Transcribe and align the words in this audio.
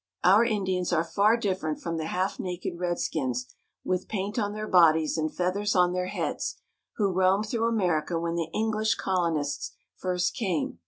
Our 0.23 0.43
Indians 0.43 0.91
are 0.91 1.03
far 1.03 1.37
different 1.37 1.79
from 1.79 1.97
the 1.97 2.07
half 2.07 2.39
naked 2.39 2.79
redskins, 2.79 3.53
with 3.83 4.07
paint 4.07 4.39
on 4.39 4.53
their 4.53 4.65
bodies 4.67 5.15
and 5.15 5.31
feathers 5.31 5.75
on 5.75 5.93
their 5.93 6.07
heads, 6.07 6.57
who 6.95 7.11
roamed 7.13 7.45
through 7.49 7.67
America 7.67 8.19
when 8.19 8.33
the 8.33 8.49
English 8.51 8.95
colonists 8.95 9.75
first 9.95 10.33
came. 10.33 10.79